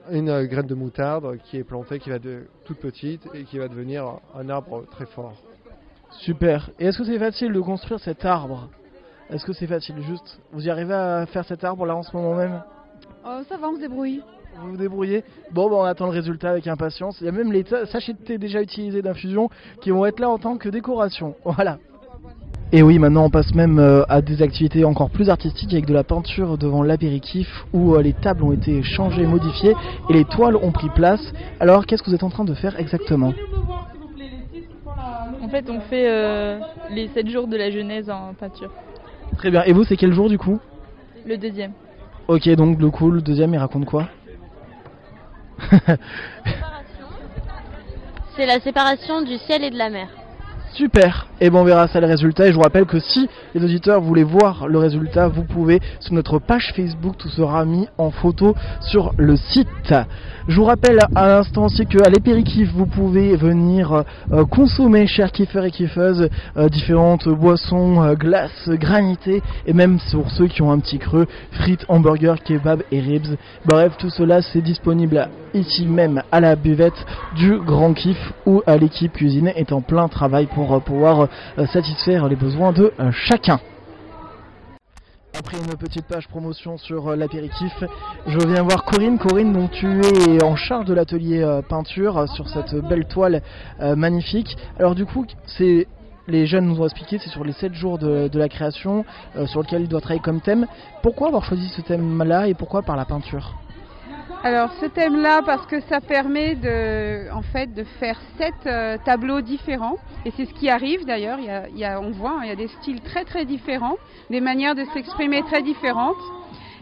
une 0.09 0.30
euh, 0.30 0.45
graine 0.45 0.68
de 0.68 0.75
moutarde 0.75 1.38
qui 1.45 1.57
est 1.57 1.63
plantée, 1.63 2.00
qui 2.00 2.09
va 2.09 2.19
de 2.19 2.48
toute 2.65 2.80
petite 2.80 3.27
et 3.33 3.44
qui 3.44 3.57
va 3.57 3.68
devenir 3.68 4.06
un 4.36 4.50
arbre 4.50 4.86
très 4.92 5.06
fort. 5.06 5.33
Super. 6.19 6.69
Et 6.80 6.88
est-ce 6.88 6.98
que 6.98 7.03
c'est 7.03 7.19
facile 7.19 7.53
de 7.53 7.62
construire 7.62 8.00
cet 8.00 8.25
arbre? 8.25 8.69
Est-ce 9.30 9.45
que 9.45 9.53
c'est 9.53 9.68
facile 9.68 10.01
juste 10.01 10.39
Vous 10.51 10.65
y 10.65 10.69
arrivez 10.69 10.94
à 10.94 11.25
faire 11.25 11.45
cet 11.45 11.63
arbre 11.63 11.86
là 11.86 11.95
en 11.95 12.03
ce 12.03 12.15
moment 12.15 12.36
même? 12.36 12.62
Oh, 13.25 13.39
ça 13.48 13.57
va, 13.57 13.69
on 13.69 13.75
se 13.75 13.80
débrouille. 13.80 14.21
Vous 14.57 14.71
vous 14.71 14.77
débrouillez? 14.77 15.24
Bon, 15.51 15.69
bah, 15.69 15.77
on 15.77 15.83
attend 15.83 16.06
le 16.06 16.12
résultat 16.12 16.50
avec 16.51 16.68
impatience. 16.68 17.21
Il 17.21 17.25
y 17.25 17.30
a 17.30 17.31
même 17.31 17.51
les 17.51 17.63
sachets 17.86 18.13
de 18.13 18.18
thé 18.18 18.38
déjà 18.38 18.62
utilisés 18.62 19.01
d'infusion 19.01 19.50
qui 19.81 19.92
vont 19.92 20.06
être 20.06 20.19
là 20.19 20.30
en 20.30 20.38
tant 20.38 20.57
que 20.57 20.68
décoration. 20.69 21.36
Voilà. 21.45 21.77
Et 22.73 22.83
oui, 22.83 23.00
maintenant 23.00 23.25
on 23.25 23.29
passe 23.29 23.53
même 23.53 23.79
euh, 23.79 24.06
à 24.07 24.21
des 24.21 24.41
activités 24.41 24.85
encore 24.85 25.09
plus 25.09 25.29
artistiques 25.29 25.73
avec 25.73 25.85
de 25.85 25.94
la 25.94 26.06
peinture 26.06 26.57
devant 26.57 26.83
l'apéritif 26.83 27.65
où 27.73 27.95
euh, 27.95 28.01
les 28.01 28.13
tables 28.13 28.44
ont 28.44 28.53
été 28.53 28.81
changées, 28.81 29.25
modifiées 29.25 29.75
et 30.09 30.13
les 30.13 30.23
toiles 30.23 30.56
ont 30.56 30.71
pris 30.71 30.88
place. 30.89 31.21
Alors 31.59 31.85
qu'est-ce 31.85 32.01
que 32.01 32.09
vous 32.09 32.15
êtes 32.15 32.23
en 32.23 32.29
train 32.29 32.45
de 32.45 32.53
faire 32.53 32.79
exactement? 32.79 33.33
En 35.44 35.50
fait, 35.50 35.69
on 35.69 35.81
fait 35.81 36.09
euh, 36.09 36.59
les 36.91 37.09
7 37.09 37.27
jours 37.27 37.47
de 37.47 37.57
la 37.57 37.71
Genèse 37.71 38.09
en 38.09 38.33
peinture. 38.33 38.71
Très 39.38 39.51
bien. 39.51 39.63
Et 39.63 39.73
vous, 39.73 39.83
c'est 39.83 39.97
quel 39.97 40.13
jour 40.13 40.29
du 40.29 40.38
coup? 40.38 40.57
Le 41.25 41.38
deuxième. 41.38 41.73
Ok, 42.29 42.47
donc 42.51 42.79
le 42.79 42.89
coup, 42.89 43.12
le 43.12 43.21
deuxième, 43.21 43.53
il 43.53 43.57
raconte 43.57 43.83
quoi? 43.83 44.07
C'est 48.38 48.45
la 48.45 48.62
séparation 48.62 49.21
du 49.21 49.38
ciel 49.39 49.65
et 49.65 49.69
de 49.69 49.77
la 49.77 49.89
mer. 49.89 50.07
Super 50.73 51.27
Et 51.41 51.50
bon, 51.50 51.59
on 51.59 51.63
verra 51.65 51.88
ça 51.89 52.00
le 52.00 52.07
résultat. 52.07 52.47
Et 52.47 52.51
je 52.51 52.56
vous 52.56 52.62
rappelle 52.62 52.85
que 52.85 53.00
si 53.00 53.27
les 53.53 53.63
auditeurs 53.63 54.00
voulaient 54.00 54.23
voir 54.23 54.68
le 54.68 54.77
résultat, 54.77 55.27
vous 55.27 55.44
pouvez 55.44 55.81
sur 56.00 56.13
notre 56.13 56.39
page 56.39 56.71
Facebook, 56.75 57.18
tout 57.18 57.27
sera 57.27 57.65
mis 57.65 57.88
en 57.97 58.09
photo 58.09 58.56
sur 58.79 59.12
le 59.18 59.35
site. 59.35 59.94
Je 60.47 60.56
vous 60.56 60.63
rappelle 60.63 61.00
à 61.13 61.27
l'instant 61.27 61.65
aussi 61.65 61.85
qu'à 61.85 62.09
l'épéritif, 62.09 62.71
vous 62.73 62.85
pouvez 62.85 63.35
venir 63.35 64.03
euh, 64.31 64.45
consommer, 64.45 65.07
chers 65.07 65.31
kiffeurs 65.31 65.65
et 65.65 65.71
kiffeuses, 65.71 66.29
euh, 66.57 66.69
différentes 66.69 67.27
boissons, 67.27 68.01
euh, 68.01 68.15
glaces, 68.15 68.69
granitées, 68.69 69.41
et 69.65 69.73
même 69.73 70.00
pour 70.12 70.31
ceux 70.31 70.47
qui 70.47 70.62
ont 70.62 70.71
un 70.71 70.79
petit 70.79 71.00
creux, 71.00 71.27
frites, 71.51 71.85
hamburgers, 71.89 72.35
kebab 72.44 72.83
et 72.91 73.00
ribs. 73.01 73.35
Bref, 73.65 73.94
tout 73.97 74.09
cela 74.09 74.41
c'est 74.41 74.62
disponible 74.62 75.27
ici 75.53 75.85
même 75.85 76.23
à 76.31 76.39
la 76.39 76.56
buvette 76.56 77.06
du 77.35 77.57
Grand 77.59 77.94
Kiff 77.94 78.31
où 78.45 78.62
l'équipe 78.79 79.12
cuisine 79.12 79.51
est 79.56 79.73
en 79.73 79.81
plein 79.81 80.07
travail 80.07 80.47
euh, 80.69 80.79
pouvoir 80.79 81.27
euh, 81.57 81.65
satisfaire 81.67 82.27
les 82.27 82.35
besoins 82.35 82.71
de 82.71 82.93
euh, 82.99 83.11
chacun. 83.11 83.59
Après 85.37 85.57
une 85.57 85.77
petite 85.77 86.05
page 86.05 86.27
promotion 86.27 86.77
sur 86.77 87.07
euh, 87.07 87.15
l'apéritif, 87.15 87.71
je 88.27 88.37
viens 88.47 88.63
voir 88.63 88.83
Corinne. 88.83 89.17
Corinne, 89.17 89.53
donc 89.53 89.71
tu 89.71 89.87
es 90.01 90.43
en 90.43 90.55
charge 90.55 90.85
de 90.85 90.93
l'atelier 90.93 91.41
euh, 91.41 91.61
peinture 91.61 92.17
euh, 92.17 92.27
sur 92.27 92.49
cette 92.49 92.75
belle 92.75 93.05
toile 93.05 93.41
euh, 93.79 93.95
magnifique. 93.95 94.57
Alors 94.77 94.93
du 94.93 95.05
coup, 95.05 95.25
c'est 95.47 95.87
les 96.27 96.45
jeunes 96.45 96.67
nous 96.67 96.81
ont 96.81 96.85
expliqué, 96.85 97.17
c'est 97.17 97.29
sur 97.29 97.43
les 97.43 97.53
7 97.53 97.73
jours 97.73 97.97
de, 97.97 98.30
la 98.33 98.49
création 98.49 99.06
euh, 99.35 99.47
sur 99.47 99.61
lequel 99.61 99.83
ils 99.83 99.87
doivent 99.87 100.01
travailler 100.01 100.21
comme 100.21 100.41
thème. 100.41 100.68
Pourquoi 101.01 101.27
avoir 101.27 101.44
choisi 101.44 101.68
ce 101.69 101.81
thème-là 101.81 102.47
et 102.47 102.53
pourquoi 102.53 102.81
par 102.81 102.95
la 102.95 103.06
peinture? 103.06 103.56
Alors 104.44 104.71
ce 104.80 104.88
thème-là, 104.88 105.44
parce 105.45 105.68
que 105.68 105.80
ça 105.81 106.02
permet 106.02 106.56
de, 106.56 107.31
en 107.31 107.44
fait, 107.44 107.76
de 107.76 107.83
faire 108.00 108.19
sept 108.40 108.56
euh, 108.66 108.98
tableaux 109.06 109.42
différents, 109.42 109.98
et 110.26 110.31
c'est 110.31 110.45
ce 110.45 110.54
qui 110.56 110.68
arrive 110.68 111.06
d'ailleurs. 111.06 111.38
Il 111.40 111.86
on 112.02 112.10
voit, 112.10 112.31
hein, 112.31 112.40
il 112.42 112.50
y 112.50 112.52
a 112.52 112.56
des 112.56 112.69
styles 112.80 113.02
très 113.02 113.24
très 113.24 113.45
différents, 113.45 113.98
des 114.31 114.42
manières 114.42 114.74
de 114.74 114.83
s'exprimer 114.95 115.44
très 115.44 115.62
différentes. 115.62 116.18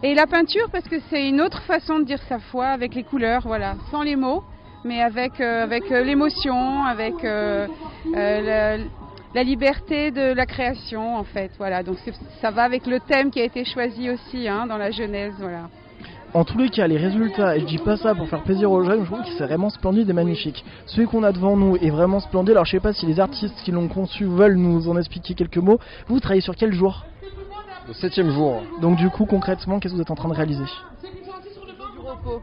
Et 0.03 0.13
la 0.13 0.25
peinture, 0.25 0.69
parce 0.71 0.87
que 0.87 1.01
c'est 1.09 1.27
une 1.27 1.41
autre 1.41 1.61
façon 1.63 1.99
de 1.99 2.05
dire 2.05 2.21
sa 2.29 2.39
foi 2.39 2.67
avec 2.67 2.95
les 2.95 3.03
couleurs, 3.03 3.41
voilà, 3.45 3.75
sans 3.91 4.03
les 4.03 4.15
mots, 4.15 4.41
mais 4.85 5.01
avec 5.01 5.41
euh, 5.41 5.63
avec 5.63 5.91
euh, 5.91 6.01
l'émotion, 6.01 6.85
avec 6.85 7.15
la, 8.13 9.43
liberté 9.43 10.11
de 10.11 10.31
la 10.31 10.45
création, 10.45 11.17
en 11.17 11.25
fait, 11.25 11.51
voilà. 11.57 11.83
Donc 11.83 11.97
ça 12.39 12.51
va 12.51 12.63
avec 12.63 12.87
le 12.87 13.01
thème 13.01 13.31
qui 13.31 13.41
a 13.41 13.43
été 13.43 13.65
choisi 13.65 14.09
aussi 14.09 14.47
hein, 14.47 14.65
dans 14.65 14.77
la 14.77 14.91
Genèse, 14.91 15.33
voilà. 15.39 15.67
En 16.33 16.43
tous 16.43 16.59
les 16.59 16.69
cas, 16.69 16.87
les 16.87 16.97
résultats, 16.97 17.57
et 17.57 17.61
je 17.61 17.65
dis 17.65 17.79
pas 17.79 17.97
ça 17.97 18.13
pour 18.13 18.27
faire 18.27 18.43
plaisir 18.43 18.71
aux 18.71 18.83
jeunes, 18.83 19.01
je 19.01 19.05
trouve 19.05 19.21
que 19.23 19.29
c'est 19.37 19.45
vraiment 19.45 19.69
splendide 19.69 20.09
et 20.09 20.13
magnifique. 20.13 20.63
Celui 20.85 21.07
qu'on 21.07 21.23
a 21.23 21.31
devant 21.31 21.57
nous 21.57 21.75
est 21.77 21.89
vraiment 21.89 22.19
splendide. 22.19 22.51
Alors 22.51 22.65
je 22.65 22.71
sais 22.71 22.79
pas 22.79 22.93
si 22.93 23.07
les 23.07 23.19
artistes 23.19 23.55
qui 23.63 23.71
l'ont 23.71 23.87
conçu 23.87 24.25
veulent 24.25 24.55
nous 24.57 24.87
en 24.89 24.97
expliquer 24.97 25.33
quelques 25.33 25.57
mots. 25.57 25.79
Vous 26.07 26.19
travaillez 26.19 26.41
sur 26.41 26.55
quel 26.55 26.71
jour? 26.71 27.03
Le 27.87 27.93
septième 27.93 28.29
jour. 28.29 28.61
Donc 28.79 28.97
du 28.97 29.09
coup, 29.09 29.25
concrètement, 29.25 29.79
qu'est-ce 29.79 29.93
que 29.93 29.97
vous 29.97 30.01
êtes 30.03 30.11
en 30.11 30.15
train 30.15 30.29
de 30.29 30.35
réaliser? 30.35 30.63
Du 30.63 31.99
repos. 31.99 32.41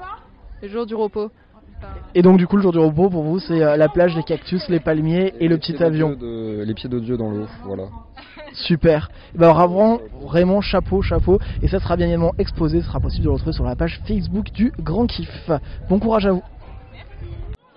Le 0.63 0.69
jour 0.69 0.87
du 0.87 0.95
repos. 0.97 1.31
Et 2.15 2.23
donc 2.23 2.39
du 2.39 2.47
coup, 2.49 2.57
le 2.57 2.63
jour 2.63 2.73
du 2.73 2.79
repos 2.79 3.09
pour 3.09 3.23
vous, 3.23 3.39
c'est 3.39 3.63
euh, 3.63 3.77
la 3.77 3.89
plage, 3.89 4.17
les 4.17 4.23
cactus, 4.25 4.69
les 4.69 4.81
palmiers 4.81 5.35
et 5.39 5.47
le 5.47 5.59
petit 5.59 5.81
avion. 5.83 6.11
De- 6.15 6.65
les 6.67 6.75
pieds 6.75 6.89
de 6.89 6.99
Dieu 6.99 7.17
dans 7.17 7.31
l'eau, 7.31 7.47
voilà. 7.65 7.85
Super. 8.57 9.11
Alors, 9.39 9.57
vraiment, 9.57 10.01
vraiment 10.23 10.61
chapeau, 10.61 11.03
chapeau. 11.03 11.39
Et 11.63 11.69
ça 11.69 11.79
sera 11.79 11.97
bien 11.97 12.07
évidemment 12.07 12.33
exposé, 12.39 12.81
ce 12.81 12.87
sera 12.87 13.01
possible 13.01 13.25
de 13.25 13.29
le 13.29 13.35
retrouver 13.35 13.53
sur 13.53 13.65
la 13.65 13.77
page 13.77 14.01
Facebook 14.07 14.51
du 14.53 14.73
Grand 14.81 15.07
Kiff. 15.07 15.51
Bon 15.89 15.99
courage 15.99 16.27
à 16.27 16.33
vous. 16.33 16.43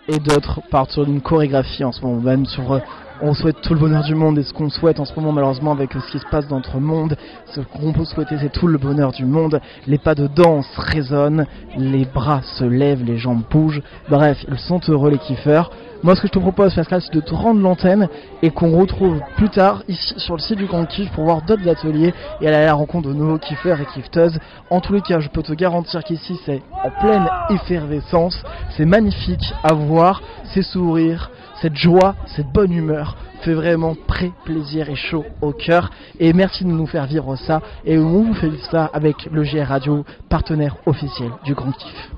Et 0.07 0.19
d'autres 0.19 0.61
partent 0.71 0.91
sur 0.91 1.03
une 1.03 1.21
chorégraphie 1.21 1.83
en 1.83 1.91
ce 1.91 2.01
moment 2.01 2.21
même 2.21 2.45
sur 2.45 2.71
euh, 2.71 2.79
On 3.21 3.33
souhaite 3.33 3.59
tout 3.61 3.73
le 3.73 3.79
bonheur 3.81 4.03
du 4.03 4.15
monde 4.15 4.37
et 4.37 4.43
ce 4.43 4.53
qu'on 4.53 4.69
souhaite 4.69 4.97
en 5.01 5.03
ce 5.03 5.13
moment 5.13 5.33
malheureusement 5.33 5.73
avec 5.73 5.91
ce 5.91 6.11
qui 6.11 6.19
se 6.19 6.25
passe 6.31 6.47
dans 6.47 6.55
notre 6.55 6.79
monde, 6.79 7.17
ce 7.47 7.59
qu'on 7.59 7.91
peut 7.91 8.05
souhaiter 8.05 8.37
c'est 8.39 8.51
tout 8.51 8.67
le 8.67 8.77
bonheur 8.77 9.11
du 9.11 9.25
monde. 9.25 9.59
Les 9.87 9.97
pas 9.97 10.15
de 10.15 10.27
danse 10.27 10.69
résonnent, 10.77 11.45
les 11.77 12.05
bras 12.05 12.41
se 12.43 12.63
lèvent, 12.63 13.03
les 13.03 13.17
jambes 13.17 13.43
bougent. 13.51 13.81
Bref, 14.09 14.45
ils 14.47 14.57
sont 14.57 14.79
heureux 14.87 15.09
les 15.09 15.17
kiffeurs. 15.17 15.69
Moi 16.01 16.15
ce 16.15 16.21
que 16.21 16.27
je 16.27 16.31
te 16.31 16.39
propose 16.39 16.73
Pascal 16.73 17.01
c'est 17.01 17.13
de 17.13 17.19
te 17.19 17.33
rendre 17.33 17.59
l'antenne 17.59 18.07
et 18.41 18.51
qu'on 18.51 18.79
retrouve 18.79 19.19
plus 19.35 19.49
tard 19.49 19.83
ici 19.89 20.13
sur 20.15 20.35
le 20.35 20.41
site 20.41 20.57
du 20.57 20.65
Grand 20.65 20.85
Kiff 20.85 21.11
pour 21.11 21.25
voir 21.25 21.41
d'autres 21.41 21.67
ateliers 21.67 22.13
et 22.39 22.47
aller 22.47 22.55
à 22.55 22.67
la 22.67 22.73
rencontre 22.73 23.09
de 23.09 23.13
nouveaux 23.13 23.37
kiffeurs 23.37 23.81
et 23.81 23.85
kifteuses. 23.85 24.39
En 24.69 24.79
tous 24.79 24.93
les 24.93 25.01
cas 25.01 25.19
je 25.19 25.27
peux 25.27 25.43
te 25.43 25.51
garantir 25.51 26.05
qu'ici 26.05 26.39
c'est 26.45 26.61
en 26.85 26.89
pleine 27.01 27.27
effervescence, 27.49 28.41
c'est 28.77 28.85
magnifique 28.85 29.53
à 29.61 29.73
voir, 29.73 30.21
ces 30.53 30.61
sourires, 30.61 31.29
cette 31.61 31.75
joie, 31.75 32.15
cette 32.35 32.51
bonne 32.51 32.71
humeur 32.71 33.17
fait 33.41 33.53
vraiment 33.53 33.95
pré 34.07 34.31
plaisir 34.45 34.89
et 34.89 34.95
chaud 34.95 35.25
au 35.41 35.51
cœur. 35.51 35.91
Et 36.19 36.33
merci 36.33 36.63
de 36.63 36.69
nous 36.69 36.87
faire 36.87 37.05
vivre 37.05 37.35
ça. 37.35 37.61
Et 37.85 37.97
on 37.97 38.23
vous 38.23 38.33
fait 38.33 38.51
ça 38.71 38.89
avec 38.93 39.27
le 39.31 39.43
GR 39.43 39.67
Radio, 39.67 40.05
partenaire 40.29 40.77
officiel 40.85 41.31
du 41.43 41.53
Grand 41.53 41.71
Kiff. 41.71 42.11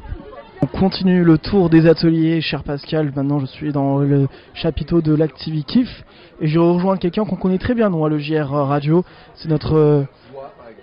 On 0.63 0.67
continue 0.67 1.23
le 1.23 1.39
tour 1.39 1.69
des 1.69 1.87
ateliers, 1.87 2.39
cher 2.41 2.63
Pascal. 2.63 3.11
Maintenant, 3.15 3.39
je 3.39 3.47
suis 3.47 3.71
dans 3.71 3.97
le 3.97 4.27
chapiteau 4.53 5.01
de 5.01 5.13
l'Activi 5.15 5.63
Kiff 5.63 6.03
et 6.39 6.47
je 6.47 6.59
rejoins 6.59 6.97
quelqu'un 6.97 7.25
qu'on 7.25 7.35
connaît 7.35 7.57
très 7.57 7.73
bien, 7.73 7.89
nous, 7.89 8.07
le 8.07 8.17
GR 8.17 8.49
Radio. 8.49 9.03
C'est 9.35 9.49
notre 9.49 9.75
euh, 9.75 10.03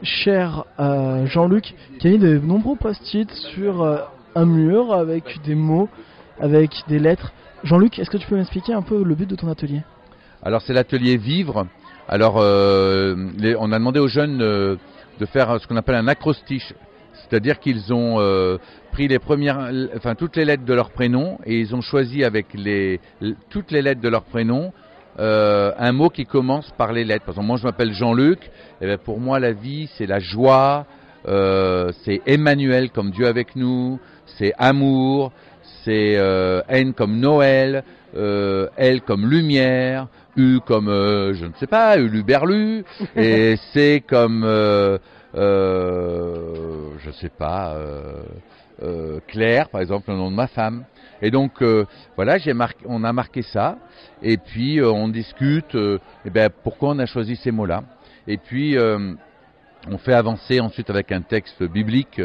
cher 0.02 0.64
euh, 0.80 1.26
Jean-Luc 1.26 1.74
qui 1.98 2.08
a 2.08 2.10
mis 2.10 2.18
de 2.18 2.38
nombreux 2.38 2.76
post-it 2.76 3.30
sur 3.32 3.82
euh, 3.82 3.98
un 4.34 4.46
mur 4.46 4.92
avec 4.92 5.40
des 5.44 5.54
mots, 5.54 5.88
avec 6.40 6.70
des 6.88 6.98
lettres. 6.98 7.32
Jean-Luc, 7.64 7.98
est-ce 7.98 8.10
que 8.10 8.16
tu 8.16 8.26
peux 8.26 8.36
m'expliquer 8.36 8.72
un 8.72 8.82
peu 8.82 9.02
le 9.02 9.14
but 9.14 9.28
de 9.28 9.34
ton 9.34 9.48
atelier? 9.48 9.82
Alors 10.42 10.62
c'est 10.62 10.72
l'atelier 10.72 11.16
Vivre. 11.16 11.66
Alors 12.08 12.36
euh, 12.38 13.16
on 13.58 13.72
a 13.72 13.78
demandé 13.78 13.98
aux 13.98 14.08
jeunes 14.08 14.40
euh, 14.40 14.76
de 15.18 15.26
faire 15.26 15.60
ce 15.60 15.66
qu'on 15.66 15.76
appelle 15.76 15.96
un 15.96 16.06
acrostiche, 16.06 16.72
c'est-à-dire 17.12 17.58
qu'ils 17.58 17.92
ont 17.92 18.20
euh, 18.20 18.58
pris 18.92 19.08
les 19.08 19.18
premières, 19.18 19.70
enfin 19.96 20.14
toutes 20.14 20.36
les 20.36 20.44
lettres 20.44 20.64
de 20.64 20.72
leur 20.72 20.90
prénom 20.90 21.38
et 21.44 21.58
ils 21.58 21.74
ont 21.74 21.80
choisi 21.80 22.22
avec 22.22 22.54
les 22.54 23.00
toutes 23.50 23.72
les 23.72 23.82
lettres 23.82 24.00
de 24.00 24.08
leur 24.08 24.22
prénom 24.22 24.72
un 25.18 25.92
mot 25.92 26.10
qui 26.10 26.26
commence 26.26 26.70
par 26.78 26.92
les 26.92 27.04
lettres. 27.04 27.24
Par 27.24 27.32
exemple, 27.32 27.48
moi 27.48 27.56
je 27.56 27.64
m'appelle 27.64 27.92
Jean-Luc. 27.92 28.38
Et 28.80 28.86
bien 28.86 28.98
pour 28.98 29.18
moi 29.18 29.40
la 29.40 29.50
vie 29.50 29.90
c'est 29.98 30.06
la 30.06 30.20
joie, 30.20 30.86
c'est 31.24 32.22
Emmanuel 32.24 32.90
comme 32.90 33.10
Dieu 33.10 33.26
avec 33.26 33.56
nous, 33.56 33.98
c'est 34.38 34.52
amour, 34.58 35.32
c'est 35.88 36.16
euh, 36.18 36.60
N 36.68 36.92
comme 36.92 37.18
Noël, 37.18 37.82
euh, 38.14 38.68
L 38.76 39.00
comme 39.00 39.26
lumière, 39.26 40.08
U 40.36 40.60
comme 40.60 40.88
euh, 40.88 41.32
je 41.32 41.46
ne 41.46 41.52
sais 41.54 41.66
pas, 41.66 41.96
Uluberlu, 41.96 42.84
et 43.16 43.56
C 43.72 44.04
comme 44.06 44.44
euh, 44.44 44.98
je 45.34 47.10
sais 47.12 47.30
pas, 47.30 47.74
Claire 49.28 49.70
par 49.70 49.80
exemple 49.80 50.10
le 50.10 50.16
nom 50.16 50.30
de 50.30 50.36
ma 50.36 50.46
femme. 50.46 50.84
Et 51.22 51.30
donc 51.30 51.62
voilà, 52.16 52.36
j'ai 52.36 52.52
marqué, 52.52 52.84
on 52.86 53.02
a 53.02 53.12
marqué 53.14 53.40
ça, 53.40 53.78
et 54.22 54.36
puis 54.36 54.82
on 54.82 55.08
discute, 55.08 55.74
eh 55.74 56.30
ben, 56.30 56.50
pourquoi 56.62 56.90
on 56.90 56.98
a 56.98 57.06
choisi 57.06 57.34
ces 57.36 57.50
mots-là, 57.50 57.82
et 58.26 58.36
puis 58.36 58.76
on 58.78 59.96
fait 59.96 60.12
avancer 60.12 60.60
ensuite 60.60 60.90
avec 60.90 61.12
un 61.12 61.22
texte 61.22 61.62
biblique 61.62 62.20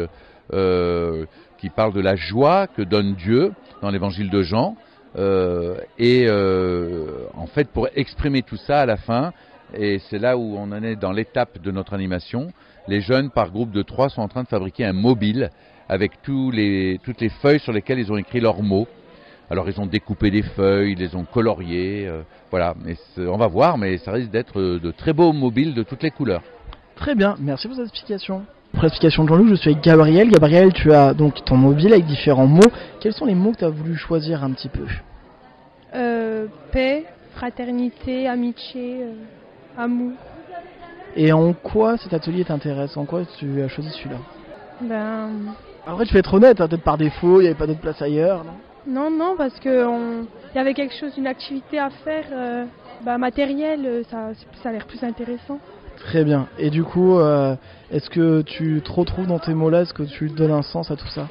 euh, 0.52 1.24
qui 1.64 1.70
parle 1.70 1.94
de 1.94 2.00
la 2.02 2.14
joie 2.14 2.66
que 2.66 2.82
donne 2.82 3.14
Dieu 3.14 3.54
dans 3.80 3.88
l'évangile 3.88 4.28
de 4.28 4.42
Jean. 4.42 4.76
Euh, 5.16 5.78
et 5.98 6.26
euh, 6.28 7.24
en 7.32 7.46
fait, 7.46 7.70
pour 7.70 7.88
exprimer 7.94 8.42
tout 8.42 8.58
ça 8.58 8.80
à 8.80 8.86
la 8.86 8.98
fin, 8.98 9.32
et 9.72 9.98
c'est 10.10 10.18
là 10.18 10.36
où 10.36 10.56
on 10.58 10.72
en 10.72 10.82
est 10.82 10.94
dans 10.94 11.10
l'étape 11.10 11.62
de 11.62 11.70
notre 11.70 11.94
animation, 11.94 12.48
les 12.86 13.00
jeunes 13.00 13.30
par 13.30 13.50
groupe 13.50 13.70
de 13.70 13.80
trois 13.80 14.10
sont 14.10 14.20
en 14.20 14.28
train 14.28 14.42
de 14.42 14.48
fabriquer 14.48 14.84
un 14.84 14.92
mobile 14.92 15.48
avec 15.88 16.20
toutes 16.20 16.52
les 16.54 16.98
feuilles 17.40 17.60
sur 17.60 17.72
lesquelles 17.72 17.98
ils 17.98 18.12
ont 18.12 18.18
écrit 18.18 18.40
leurs 18.40 18.62
mots. 18.62 18.86
Alors 19.48 19.66
ils 19.66 19.80
ont 19.80 19.86
découpé 19.86 20.30
des 20.30 20.42
feuilles, 20.42 20.92
ils 20.92 20.98
les 20.98 21.14
ont 21.14 21.24
coloriées, 21.24 22.06
euh, 22.06 22.24
voilà. 22.50 22.74
Mais 22.84 22.96
on 23.16 23.38
va 23.38 23.46
voir, 23.46 23.78
mais 23.78 23.96
ça 23.96 24.12
risque 24.12 24.30
d'être 24.30 24.60
de 24.60 24.90
très 24.90 25.14
beaux 25.14 25.32
mobiles 25.32 25.72
de 25.72 25.82
toutes 25.82 26.02
les 26.02 26.10
couleurs. 26.10 26.42
Très 26.94 27.14
bien, 27.14 27.36
merci 27.40 27.68
pour 27.68 27.76
cette 27.76 27.86
explication. 27.86 28.44
Pour 28.74 28.82
l'explication 28.82 29.22
de 29.24 29.28
Jean-Luc, 29.28 29.48
je 29.50 29.54
suis 29.54 29.70
avec 29.70 29.82
Gabriel. 29.84 30.30
Gabriel, 30.30 30.72
tu 30.72 30.92
as 30.92 31.14
donc 31.14 31.44
ton 31.44 31.56
mobile 31.56 31.92
avec 31.92 32.06
différents 32.06 32.46
mots. 32.46 32.60
Quels 33.00 33.12
sont 33.12 33.24
les 33.24 33.34
mots 33.34 33.52
que 33.52 33.58
tu 33.58 33.64
as 33.64 33.68
voulu 33.70 33.96
choisir 33.96 34.42
un 34.42 34.50
petit 34.50 34.68
peu? 34.68 34.84
Euh, 35.94 36.46
paix, 36.72 37.04
fraternité, 37.34 38.26
amitié, 38.28 39.02
euh, 39.02 39.12
amour. 39.78 40.12
Et 41.16 41.32
en 41.32 41.52
quoi 41.52 41.96
cet 41.98 42.12
atelier 42.14 42.44
t'intéresse? 42.44 42.96
En 42.96 43.04
quoi 43.04 43.22
tu 43.38 43.62
as 43.62 43.68
choisi 43.68 43.90
celui-là? 43.90 44.16
Ben, 44.80 45.28
Après, 45.86 46.04
tu 46.04 46.12
peux 46.12 46.18
être 46.18 46.34
honnête, 46.34 46.60
hein, 46.60 46.66
peut-être 46.66 46.82
par 46.82 46.98
défaut, 46.98 47.40
il 47.40 47.42
n'y 47.42 47.46
avait 47.48 47.58
pas 47.58 47.68
d'autre 47.68 47.80
place 47.80 48.02
ailleurs. 48.02 48.42
non? 48.44 48.52
Non, 48.86 49.10
non, 49.10 49.34
parce 49.38 49.58
que 49.60 49.86
on- 49.86 50.26
il 50.52 50.56
y 50.56 50.58
avait 50.58 50.74
quelque 50.74 50.94
chose, 50.94 51.12
une 51.16 51.28
activité 51.28 51.78
à 51.78 51.90
faire, 51.90 52.24
euh, 52.32 52.64
bah, 53.04 53.18
matérielle, 53.18 54.02
ça, 54.10 54.30
ça 54.62 54.70
a 54.70 54.72
l'air 54.72 54.86
plus 54.86 55.02
intéressant. 55.04 55.58
Très 55.96 56.24
bien. 56.24 56.46
Et 56.58 56.70
du 56.70 56.84
coup, 56.84 57.18
euh, 57.18 57.56
est-ce 57.90 58.10
que 58.10 58.42
tu 58.42 58.82
te 58.84 58.92
retrouves 58.92 59.26
dans 59.26 59.38
tes 59.38 59.54
mots-là? 59.54 59.82
Est-ce 59.82 59.94
que 59.94 60.02
tu 60.02 60.28
donnes 60.28 60.52
un 60.52 60.62
sens 60.62 60.90
à 60.90 60.96
tout 60.96 61.08
ça? 61.08 61.28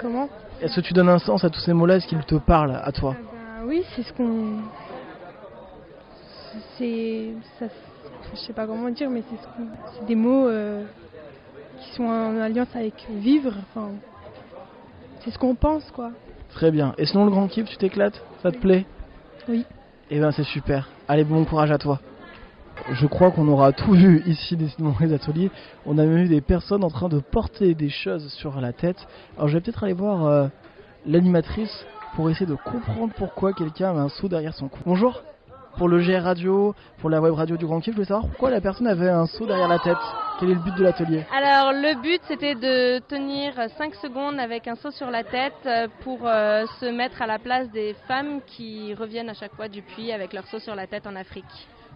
Comment? 0.00 0.28
Est-ce 0.60 0.76
que 0.76 0.80
tu 0.80 0.92
donnes 0.92 1.08
un 1.08 1.18
sens 1.18 1.44
à 1.44 1.50
tous 1.50 1.60
ces 1.60 1.72
mots-là? 1.72 1.96
Est-ce 1.96 2.06
qu'ils 2.06 2.24
te 2.24 2.36
parlent 2.36 2.80
à 2.82 2.92
toi? 2.92 3.14
Ben 3.14 3.66
oui, 3.66 3.82
c'est 3.94 4.02
ce 4.02 4.12
qu'on, 4.12 4.60
c'est, 6.78 7.32
ça, 7.58 7.66
je 8.32 8.38
sais 8.38 8.52
pas 8.52 8.66
comment 8.66 8.90
dire, 8.90 9.10
mais 9.10 9.22
c'est 9.28 9.36
ce 10.00 10.06
des 10.06 10.14
mots 10.14 10.48
euh, 10.48 10.84
qui 11.80 11.90
sont 11.94 12.04
en 12.04 12.40
alliance 12.40 12.68
avec 12.74 13.06
vivre. 13.10 13.54
Enfin, 13.70 13.90
c'est 15.24 15.30
ce 15.30 15.38
qu'on 15.38 15.54
pense, 15.54 15.90
quoi. 15.90 16.10
Très 16.50 16.70
bien. 16.70 16.94
Et 16.98 17.06
sinon, 17.06 17.24
le 17.24 17.30
grand 17.30 17.48
kiff, 17.48 17.68
tu 17.68 17.76
t'éclates? 17.76 18.20
Ça 18.42 18.50
te 18.50 18.58
plaît? 18.58 18.86
Oui. 19.48 19.64
Eh 20.10 20.20
ben, 20.20 20.30
c'est 20.32 20.44
super. 20.44 20.88
Allez, 21.08 21.24
bon 21.24 21.44
courage 21.44 21.70
à 21.70 21.78
toi. 21.78 22.00
Je 22.92 23.06
crois 23.06 23.32
qu'on 23.32 23.48
aura 23.48 23.72
tout 23.72 23.92
vu 23.92 24.22
ici 24.26 24.56
décidément 24.56 24.94
les 25.00 25.12
ateliers. 25.12 25.50
On 25.86 25.98
a 25.98 26.04
même 26.04 26.22
vu 26.22 26.28
des 26.28 26.40
personnes 26.40 26.84
en 26.84 26.90
train 26.90 27.08
de 27.08 27.18
porter 27.18 27.74
des 27.74 27.88
choses 27.88 28.32
sur 28.34 28.60
la 28.60 28.72
tête. 28.72 28.96
Alors 29.36 29.48
je 29.48 29.54
vais 29.54 29.60
peut-être 29.60 29.82
aller 29.82 29.92
voir 29.92 30.24
euh, 30.24 30.46
l'animatrice 31.04 31.84
pour 32.14 32.30
essayer 32.30 32.46
de 32.46 32.54
comprendre 32.54 33.12
pourquoi 33.16 33.52
quelqu'un 33.52 33.88
a 33.88 34.00
un 34.00 34.08
seau 34.08 34.28
derrière 34.28 34.54
son 34.54 34.68
cou. 34.68 34.78
Bonjour. 34.86 35.20
Pour 35.78 35.88
le 35.88 36.00
GR 36.00 36.22
Radio, 36.22 36.74
pour 37.00 37.10
la 37.10 37.20
web 37.20 37.34
radio 37.34 37.56
du 37.56 37.66
Grand 37.66 37.80
Kiff, 37.80 37.92
je 37.92 37.96
voulais 37.96 38.06
savoir 38.06 38.28
pourquoi 38.28 38.50
la 38.50 38.60
personne 38.60 38.86
avait 38.86 39.10
un 39.10 39.26
seau 39.26 39.46
derrière 39.46 39.68
la 39.68 39.80
tête. 39.80 39.98
Quel 40.38 40.50
est 40.50 40.54
le 40.54 40.60
but 40.60 40.74
de 40.76 40.84
l'atelier? 40.84 41.26
Alors 41.36 41.72
le 41.72 42.00
but 42.00 42.20
c'était 42.28 42.54
de 42.54 43.00
tenir 43.00 43.52
5 43.76 43.96
secondes 43.96 44.38
avec 44.38 44.68
un 44.68 44.76
seau 44.76 44.92
sur 44.92 45.10
la 45.10 45.24
tête 45.24 45.54
euh, 45.66 45.88
pour 46.04 46.20
euh, 46.22 46.64
se 46.78 46.86
mettre 46.86 47.20
à 47.20 47.26
la 47.26 47.40
place 47.40 47.68
des 47.72 47.96
femmes 48.06 48.40
qui 48.46 48.94
reviennent 48.94 49.28
à 49.28 49.34
chaque 49.34 49.54
fois 49.54 49.66
du 49.66 49.82
puits 49.82 50.12
avec 50.12 50.32
leur 50.32 50.46
seau 50.46 50.60
sur 50.60 50.76
la 50.76 50.86
tête 50.86 51.06
en 51.06 51.16
Afrique. 51.16 51.44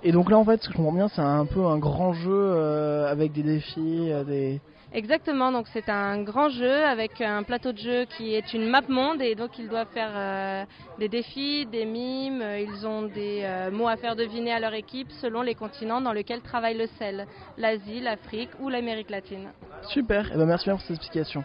Et 0.02 0.12
donc 0.12 0.30
là 0.30 0.38
en 0.38 0.44
fait, 0.44 0.62
ce 0.62 0.68
que 0.68 0.72
je 0.72 0.76
comprends 0.78 0.92
bien, 0.92 1.08
c'est 1.08 1.20
un 1.20 1.44
peu 1.44 1.64
un 1.66 1.78
grand 1.78 2.14
jeu 2.14 2.30
euh, 2.32 3.10
avec 3.10 3.32
des 3.32 3.42
défis, 3.42 4.10
euh, 4.10 4.24
des... 4.24 4.60
Exactement, 4.92 5.52
donc 5.52 5.66
c'est 5.72 5.88
un 5.88 6.22
grand 6.22 6.48
jeu 6.48 6.84
avec 6.84 7.20
un 7.20 7.44
plateau 7.44 7.70
de 7.70 7.78
jeu 7.78 8.06
qui 8.16 8.34
est 8.34 8.52
une 8.54 8.68
map 8.68 8.82
monde 8.88 9.22
et 9.22 9.36
donc 9.36 9.56
ils 9.58 9.68
doivent 9.68 9.90
faire 9.94 10.10
euh, 10.14 10.64
des 10.98 11.08
défis, 11.08 11.66
des 11.66 11.84
mimes, 11.84 12.42
ils 12.58 12.86
ont 12.86 13.02
des 13.02 13.42
euh, 13.44 13.70
mots 13.70 13.86
à 13.86 13.96
faire 13.96 14.16
deviner 14.16 14.52
à 14.52 14.58
leur 14.58 14.74
équipe 14.74 15.08
selon 15.20 15.42
les 15.42 15.54
continents 15.54 16.00
dans 16.00 16.12
lesquels 16.12 16.40
travaille 16.40 16.76
le 16.76 16.88
sel, 16.98 17.26
l'Asie, 17.56 18.00
l'Afrique 18.00 18.50
ou 18.58 18.68
l'Amérique 18.68 19.10
latine. 19.10 19.50
Super, 19.90 20.32
et 20.32 20.36
ben 20.36 20.46
merci 20.46 20.64
bien 20.64 20.74
pour 20.74 20.82
cette 20.82 20.96
explication. 20.96 21.44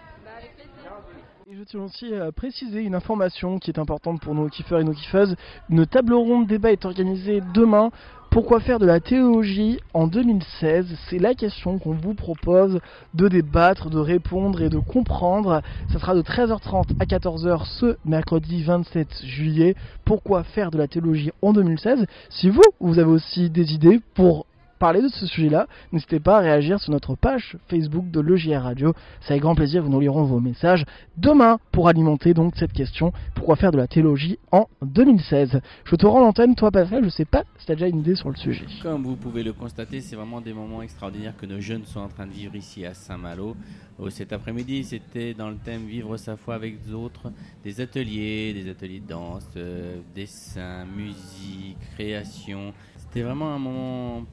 Et 1.47 1.55
je 1.55 1.61
tiens 1.61 1.81
aussi 1.81 2.11
à 2.15 2.31
préciser 2.31 2.81
une 2.81 2.95
information 2.95 3.59
qui 3.59 3.69
est 3.69 3.77
importante 3.77 4.19
pour 4.19 4.33
nos 4.33 4.49
kiffeurs 4.49 4.79
et 4.79 4.83
nos 4.83 4.93
kiffeuses. 4.93 5.35
Une 5.69 5.85
table 5.85 6.15
ronde 6.15 6.47
débat 6.47 6.71
est 6.71 6.85
organisée 6.85 7.39
demain. 7.53 7.91
Pourquoi 8.35 8.59
faire 8.59 8.79
de 8.79 8.85
la 8.85 8.99
théologie 8.99 9.79
en 9.93 10.07
2016 10.07 10.87
C'est 11.07 11.19
la 11.19 11.35
question 11.35 11.79
qu'on 11.79 11.93
vous 11.93 12.15
propose 12.15 12.81
de 13.13 13.29
débattre, 13.29 13.89
de 13.89 13.97
répondre 13.97 14.61
et 14.61 14.67
de 14.67 14.77
comprendre. 14.77 15.61
Ça 15.93 15.99
sera 15.99 16.13
de 16.13 16.21
13h30 16.21 16.83
à 16.99 17.05
14h 17.05 17.63
ce 17.79 17.95
mercredi 18.03 18.61
27 18.61 19.23
juillet. 19.23 19.73
Pourquoi 20.03 20.43
faire 20.43 20.69
de 20.69 20.77
la 20.77 20.89
théologie 20.89 21.31
en 21.41 21.53
2016 21.53 22.07
Si 22.29 22.49
vous, 22.49 22.61
vous 22.81 22.99
avez 22.99 23.09
aussi 23.09 23.49
des 23.49 23.73
idées 23.73 24.01
pour 24.15 24.45
parler 24.79 25.01
de 25.01 25.07
ce 25.07 25.25
sujet-là, 25.25 25.67
n'hésitez 25.91 26.19
pas 26.19 26.37
à 26.37 26.39
réagir 26.41 26.79
sur 26.79 26.91
notre 26.91 27.15
page 27.15 27.57
Facebook 27.67 28.09
de 28.11 28.19
l'EJR 28.19 28.63
Radio. 28.63 28.93
C'est 29.21 29.31
avec 29.31 29.41
grand 29.41 29.55
plaisir 29.55 29.83
que 29.83 29.89
nous 29.89 29.99
lirons 29.99 30.23
vos 30.23 30.39
messages 30.39 30.85
demain 31.17 31.59
pour 31.71 31.87
alimenter 31.87 32.33
donc 32.33 32.55
cette 32.57 32.73
question 32.73 33.13
pourquoi 33.33 33.55
faire 33.55 33.71
de 33.71 33.77
la 33.77 33.87
théologie 33.87 34.39
en 34.51 34.67
2016. 34.81 35.61
Je 35.83 35.95
te 35.95 36.05
rends 36.05 36.19
l'antenne, 36.19 36.55
toi 36.55 36.71
Pascal, 36.71 37.03
je 37.03 37.09
sais 37.09 37.25
pas 37.25 37.43
si 37.57 37.65
tu 37.65 37.71
as 37.71 37.75
déjà 37.75 37.87
une 37.87 37.99
idée 37.99 38.15
sur 38.15 38.29
le 38.29 38.35
sujet. 38.35 38.65
Comme 38.81 39.03
vous 39.03 39.15
pouvez 39.15 39.43
le 39.43 39.53
constater, 39.53 40.01
c'est 40.01 40.15
vraiment 40.15 40.41
des 40.41 40.53
moments 40.53 40.81
extraordinaires 40.81 41.35
que 41.37 41.45
nos 41.45 41.59
jeunes 41.59 41.85
sont 41.85 41.99
en 41.99 42.07
train 42.07 42.27
de 42.27 42.31
vivre 42.31 42.55
ici 42.55 42.85
à 42.85 42.93
Saint-Malo. 42.93 43.55
Oh, 43.97 44.09
Cet 44.09 44.33
après-midi, 44.33 44.83
c'était 44.83 45.33
dans 45.33 45.49
le 45.49 45.55
thème 45.55 45.85
Vivre 45.85 46.17
sa 46.17 46.35
foi 46.35 46.55
avec 46.55 46.85
d'autres, 46.85 47.31
des 47.63 47.79
ateliers, 47.79 48.53
des 48.53 48.69
ateliers 48.69 48.99
de 48.99 49.07
danse, 49.07 49.47
euh, 49.55 49.99
dessin, 50.13 50.85
musique, 50.85 51.77
création. 51.93 52.73
C'était 53.15 53.27
vraiment 53.27 53.53
un 53.55 53.59
moment 53.59 54.25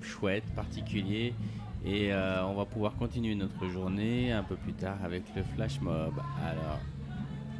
chouette, 0.00 0.42
particulier. 0.56 1.34
Et 1.86 2.12
euh, 2.12 2.44
on 2.44 2.54
va 2.54 2.64
pouvoir 2.64 2.96
continuer 2.96 3.36
notre 3.36 3.68
journée 3.68 4.32
un 4.32 4.42
peu 4.42 4.56
plus 4.56 4.72
tard 4.72 4.96
avec 5.04 5.22
le 5.36 5.44
flash 5.54 5.80
mob. 5.80 6.14
Alors, 6.44 6.80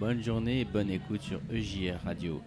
bonne 0.00 0.20
journée 0.20 0.62
et 0.62 0.64
bonne 0.64 0.90
écoute 0.90 1.22
sur 1.22 1.38
EJR 1.48 2.00
Radio. 2.04 2.42